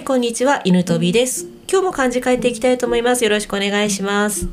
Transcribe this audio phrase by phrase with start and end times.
[0.00, 0.62] はいこんにちは。
[0.64, 1.44] 犬飛びです。
[1.70, 3.24] 今日も漢字書いていきたいと思います。
[3.24, 4.48] よろしくお願いします。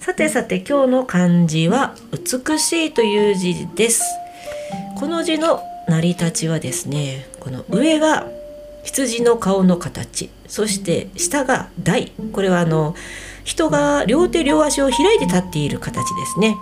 [0.00, 4.02] さてさて今日の漢字は美しいという字です。
[4.98, 8.26] この字の成り立ちはですねこの上が
[8.82, 10.30] 羊の顔の形。
[10.48, 12.10] そして下が台。
[12.32, 12.96] これはあの
[13.44, 16.56] 人が両手両足を開いて立っている形ですね、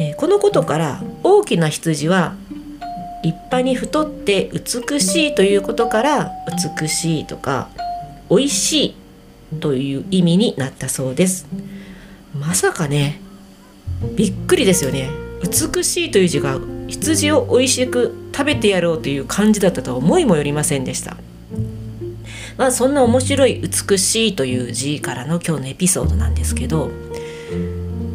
[0.00, 2.34] えー、このことから大きな羊は
[3.24, 6.30] 立派に太って美しいということから
[6.78, 7.70] 美しいとか
[8.28, 11.46] 美味しいという意味になったそうです。
[12.38, 13.20] まさかね
[14.14, 15.08] びっくりですよね。
[15.42, 21.16] 美しいという字が羊を美味しく食べてやろうという感じだったとは思いもよりませんでした。
[22.58, 26.90] まあそんな面白い美しいという字からの今日のエピソードなんですけど、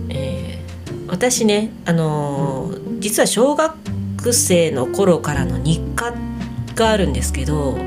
[0.10, 3.76] えー、私ねあのー、実は小学
[4.34, 6.14] 生の頃からの日課
[6.76, 7.78] があるんですけど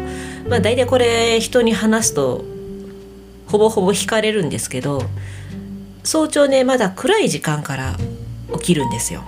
[0.49, 2.45] まあ大体これ人に話すと
[3.47, 5.03] ほぼほぼ引かれるんですけど
[6.05, 7.97] 早朝ねまだ暗い時間から
[8.55, 9.25] 起きるんですよ。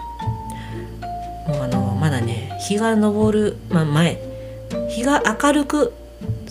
[1.47, 4.19] もうあのまだね日が昇る、まあ、前
[4.89, 5.93] 日が明るく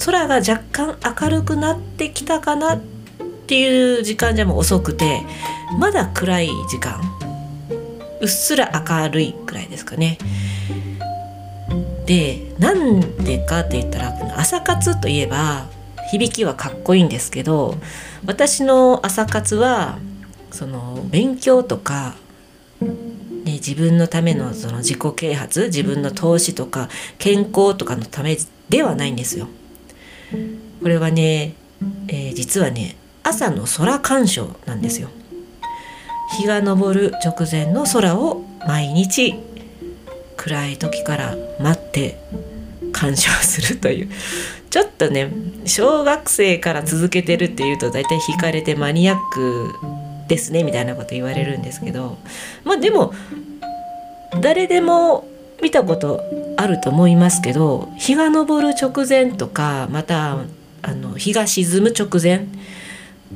[0.06, 2.82] 空が若干明るくなってきたかなっ
[3.48, 5.22] ていう時間じゃもう遅くて
[5.80, 7.02] まだ暗い時間
[8.24, 10.18] うっすら明るいくらいですかね。
[12.06, 15.68] でなんでかって言ったら朝活といえば
[16.12, 17.76] 響きはかっこいいんですけど
[18.26, 19.98] 私の朝活は
[20.52, 22.16] その勉強とか、
[22.82, 28.38] ね、自分のためのその自己啓発自分の投資とか健康とかのため
[28.70, 29.48] ではないんですよ。
[30.82, 31.56] これはね、
[32.08, 35.10] えー、実はね朝の空鑑賞なんですよ。
[36.34, 39.36] 日が昇る直前の空を毎日
[40.36, 42.18] 暗い時から待って
[42.92, 44.10] 鑑賞するという。
[44.70, 45.30] ちょっとね
[45.66, 49.70] 小学生から続けてるっていうと大体惹かれてマニアック
[50.28, 52.18] ですねみたいなこと言われるんですけど。
[52.64, 53.14] まあでも
[54.42, 55.28] 誰でも
[55.62, 56.22] 見たこと
[56.58, 60.40] あると思いますけど日が昇る直前とかまた
[60.82, 62.48] あの日が沈む直前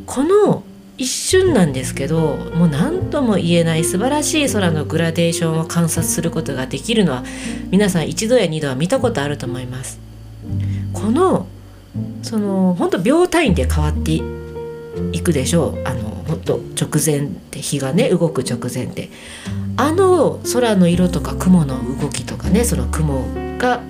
[0.05, 0.63] この
[0.97, 7.23] 一瞬なんですけどもう何とも言えない素晴らしい空のグラデーションを観察することができるのは
[7.69, 9.99] 皆さん一度や二度は見たことあると思います。
[10.93, 11.47] この
[12.23, 14.21] その本当秒単位で変わって
[15.11, 19.09] いくでしょうあの本当直前って日がね動く直前って
[19.77, 23.23] あの空の色とか雲の動きとかねその雲
[23.57, 23.81] が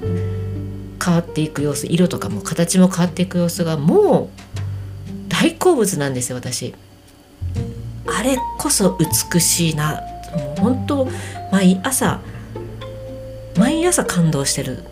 [1.03, 6.73] 変わっていく様子色とかも形も変わっていく様子がもう大好物なんですよ私。
[8.17, 10.01] あれこそ美しいな
[10.35, 11.07] もう本当
[11.51, 12.19] 毎朝
[13.55, 14.83] 毎朝感動してる、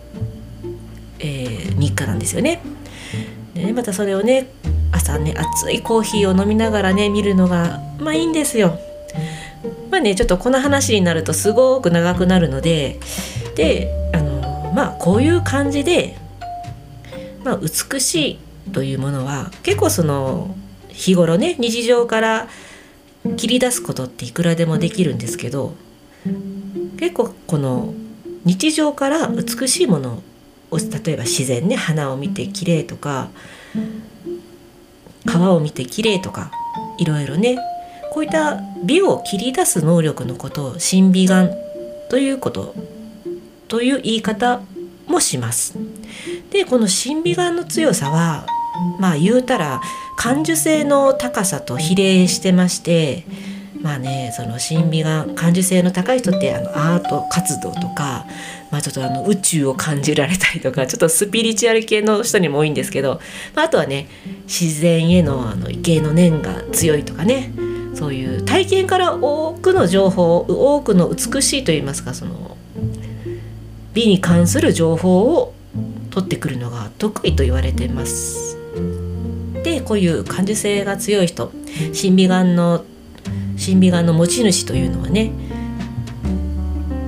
[1.17, 2.61] えー、日課なんですよね。
[3.55, 4.47] でまたそれをね
[4.91, 8.77] 朝ね熱いコーヒーを飲みながらね見るのがまあいいんですよ。
[9.89, 12.99] まあねちょっとこの話になるとすごく長くなるので
[13.55, 16.15] であのまあこういう感じで、
[17.43, 18.39] まあ、美しい
[18.71, 20.55] というものは結構その
[20.89, 22.47] 日頃ね日常から
[23.37, 25.73] 切り出すことっていくらでもできるんですけど
[26.97, 27.93] 結構この
[28.45, 30.21] 日常から美しいもの
[30.71, 33.29] を例えば自然ね花を見て綺麗とか
[35.25, 36.51] 川を見て綺麗とか
[36.97, 37.57] いろいろね
[38.13, 41.51] こういった美を切り出す能力のことを神美眼
[42.09, 42.75] ということ
[43.67, 44.61] という言い方
[45.07, 45.77] もします。
[46.51, 48.45] でこの神美眼の強さは
[48.99, 49.81] まあ言うたら
[50.15, 53.25] 感受性の高さと比例してまして
[53.81, 58.25] まあねその神秘が感受性の高い人ってあのアート活動とか、
[58.71, 63.21] まあ、ちょっとあの宇宙を感じられたりとかちょっとスピリチュアル系の人にも多いんですけど、
[63.53, 64.07] まあ、あとはね
[64.45, 67.53] 自然へのあの畏敬の念が強いとかね
[67.93, 72.57] そういう体験から多くの情報多くの美しいといいますかその
[73.93, 75.53] 美に関する情報を
[76.09, 78.54] 取ってくるのが得意と言われてます。
[79.65, 81.51] でこういう感受性が強い人
[81.91, 82.85] 審美眼の
[83.57, 85.31] 審美眼の持ち主というのはね、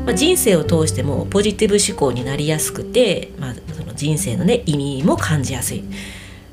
[0.07, 5.83] まあ、人生を通してもポジティブ思考になりやすくて、まあ、その人生のね意味も感じやすい。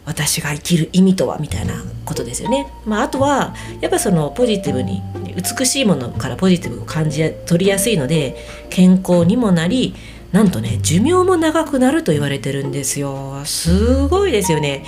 [0.05, 1.73] 私が生きる意味とはみたいな
[2.05, 2.71] ことですよね。
[2.85, 5.01] まあ、あとはやっぱそのポジティブに
[5.35, 8.37] 美しいものからポジティブを感じ取りやすいので
[8.69, 9.95] 健康にもなり
[10.33, 13.43] なんとね寿命も長くなると言われてるんですよ。
[13.47, 14.85] すごいですよね。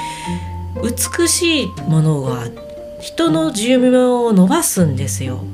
[0.83, 2.47] 美しいものは
[3.01, 5.45] 人の寿命を伸ばすんですよ。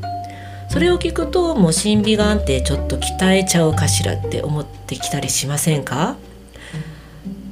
[0.68, 6.16] それを聞くともう審美眼ってちょっと鍛えちゃうかしらって思ってきたりしませんか？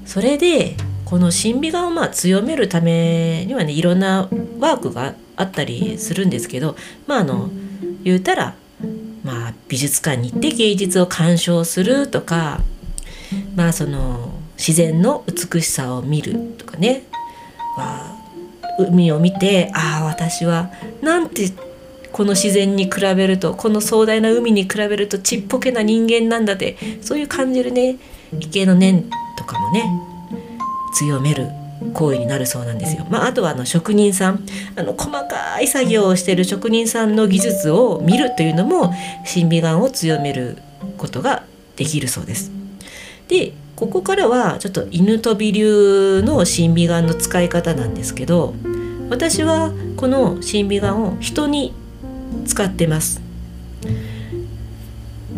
[0.06, 4.28] それでこの審美眼をまあ強めるためにはねいろんな
[4.58, 6.76] ワークがあったりするんですけど
[7.06, 7.50] まああの
[8.02, 8.55] 言うたら、
[9.23, 12.61] まあ、美術館に行って芸術を鑑賞するとか
[13.55, 17.05] まあその自然の美しさを見るとかね、
[17.76, 18.17] まあ、
[18.78, 20.70] 海を見てああ私は
[21.02, 21.52] なんて
[22.12, 27.99] この自然に比べるとこの壮大な海に比べるとちっぽけな人間なんだってそういう感じるね
[28.32, 29.84] 畏敬の念とかもね
[30.94, 31.49] 強める
[31.94, 33.06] 行為になるそうなんですよ。
[33.08, 34.44] まあ、あとはあの職人さん
[34.76, 38.93] あの細かい作業をしている職人さんの技術を見るというのも
[39.25, 40.58] 審美眼を強める
[40.99, 41.44] ことが
[41.76, 42.50] できるそうです。
[43.28, 48.52] でここからはちょっと犬飛び流の審美眼の使い方なんですけど
[49.08, 51.72] 私はこの審美眼を人に
[52.44, 53.22] 使ってます。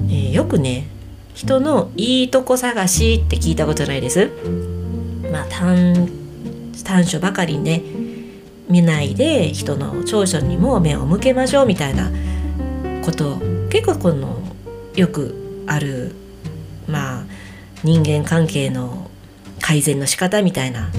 [0.08, 0.88] えー、よくね
[1.34, 4.28] 人のいいとこ探しって聞いたことないです。
[5.30, 6.08] まあ短
[6.82, 7.84] 短所ばかりね
[8.68, 12.10] 見ないで人の長所にも目を向けましょうみたいな
[13.04, 13.36] こと
[13.70, 14.36] 結構この
[14.96, 16.16] よくある
[17.84, 19.10] 人間関係の
[19.60, 20.90] 改善の仕方みたいな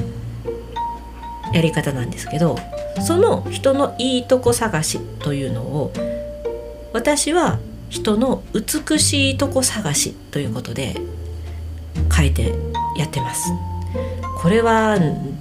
[1.54, 2.58] やり方なんですけど
[3.06, 5.94] その人のいいとこ探しというのを
[6.94, 7.60] 私は
[7.90, 10.96] 人の美しいとこ探しということで
[12.16, 12.54] 書いて
[12.98, 13.52] やってます。
[14.42, 15.00] これは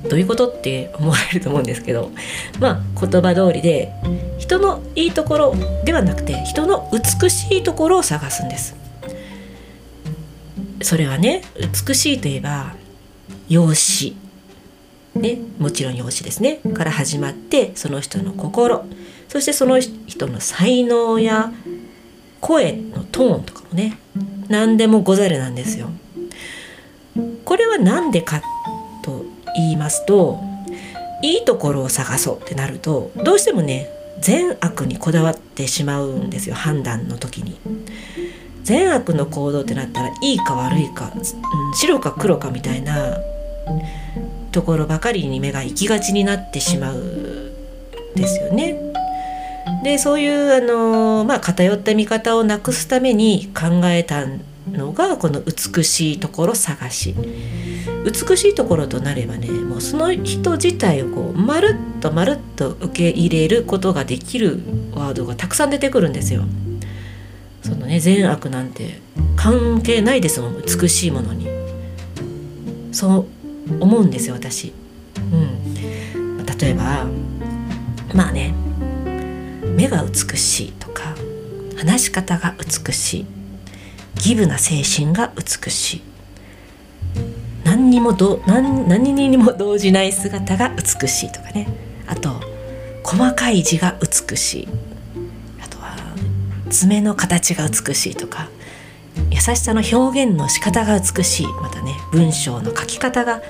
[0.09, 2.12] どういうことって思われると思うんですけど
[2.61, 3.93] まあ言葉通りで
[4.38, 5.55] 人のいいところ
[5.85, 8.81] ではなくて人の美しいところを探すんです。
[10.81, 11.43] それはね
[11.87, 12.75] 美しいといえば
[13.49, 14.17] 容姿
[15.15, 18.87] ね、もちろん容姿ですねから始まってその人の心
[19.29, 21.53] そしてその人の才能や
[22.41, 23.99] 声のトーンとかもね
[24.49, 25.89] 何でもござるなんですよ。
[27.45, 28.43] これは何でか
[29.03, 29.25] と
[29.55, 30.41] 言いますと
[31.23, 33.89] いいところを探そうってなるとどうしてもね
[34.21, 37.59] 善悪にこだわってしまうんですよ判断の時に。
[38.62, 43.19] 善悪の行動ってなったらいいか悪いか、うん、白か黒かみたいな
[44.53, 47.53] ところばかりに目が行きがちになってしまう
[48.14, 48.79] ですよね。
[49.82, 54.26] でそういうあの、まあ、偏った見方をなくすために考えた
[54.70, 57.14] のがこの美しいところ探し
[58.05, 64.61] 美しいところとなればねもうその人自体をこうまるっとまるっと受け入れることができる
[64.94, 66.44] ワードがたくさん出てくるんですよ。
[67.62, 69.00] そのね善悪なんて
[69.37, 71.49] 関係ないですもん美しいものに。
[72.93, 73.26] そう
[73.81, 74.73] 思うんですよ私。
[75.17, 77.06] うん、例えば
[78.14, 78.55] まあね
[79.76, 81.14] 目が美しいとか
[81.76, 83.26] 話し方が美しい
[84.17, 86.03] ギブな精神が美しい
[87.64, 91.69] 何にもど何何にも動じない姿が美しいとかね
[92.06, 92.41] あと
[93.03, 94.69] 細かい字が美しい
[96.73, 98.49] 爪の形が美しいとか
[99.31, 103.43] 優しさの表現の仕方が美しいまたね文章の書き方が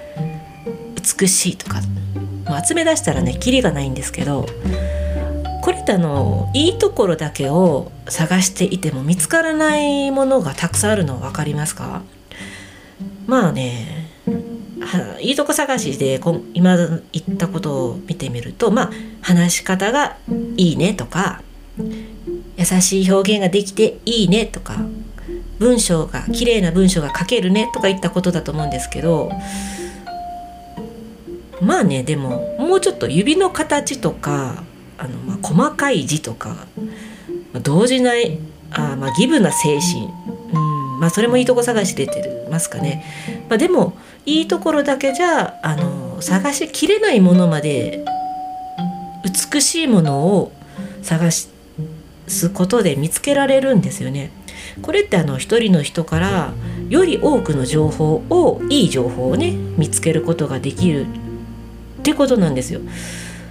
[1.18, 1.80] 美しいとか
[2.46, 4.46] もう集め出したらねキリがないんですけど
[5.62, 12.02] これってあのいいところだけを探していても見つからないものがたくさんあるの分かりますか？
[13.26, 14.10] まあね
[15.20, 16.20] いいとこ探しで
[16.54, 16.98] 今言
[17.34, 20.16] ったことを見てみるとまあ話し方が
[20.56, 21.42] いいねとか
[22.62, 24.76] 優しい表現ができていいねとか
[25.58, 29.30] 文章が綺麗な文章が書けるねとか言ったことだと思うんですけど
[31.60, 34.62] まあねでももうちょっと指の形とか
[34.98, 36.66] あの、まあ、細かい字とか、
[37.52, 38.38] まあ、動じない
[38.70, 40.06] あ、まあ、ギブな精神、
[40.52, 43.04] うんまあ、それもいいとこ探し出てますかね、
[43.48, 48.04] まあ、でもいいところだけじゃあの探しきれないものまで
[49.52, 50.52] 美しいものを
[51.02, 51.51] 探し
[52.32, 54.30] すことで見つけられるんですよね。
[54.80, 56.52] これってあの一人の人から
[56.88, 61.06] より多くの情報をいい情報をね見つけることができるっ
[62.02, 62.80] てことなんですよ。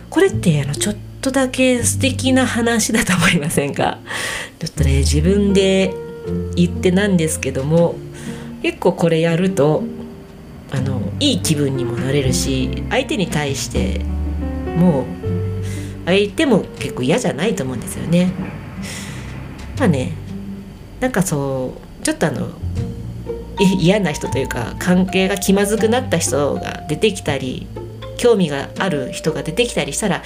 [0.10, 4.00] これってあのちょっとだけ素敵な話だと思いませんか？
[4.60, 5.94] ちょっとね自分で
[6.56, 7.96] 言ってなんですけども
[8.62, 9.84] 結構これやると
[10.72, 14.00] あのいい気分にもなれるし相手に対して
[14.78, 15.06] もう
[16.06, 18.32] 相手も結構嫌じゃないと思うんですよね。
[19.78, 20.14] まあね
[21.00, 22.50] なんかそうちょっとあの
[23.80, 27.68] 嫌な人というか関係が気まずくなった人が出てきたり
[28.18, 30.24] 興味がある人が出てきたりしたら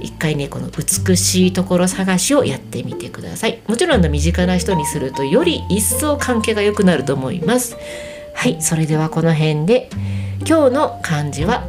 [0.00, 3.62] 一回ねこの美しいところ探しをやってみてください。
[3.66, 7.76] もちろんの身近な人にするとより一層関係が良くなると思います。
[8.34, 9.88] はいそれではこの辺で
[10.46, 11.66] 今日の漢字は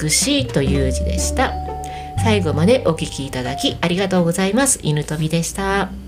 [0.00, 1.54] 美しいという字でした。
[2.22, 4.80] 最後までお聞きいただきありがとうございます。
[4.82, 6.01] 犬飛びでした。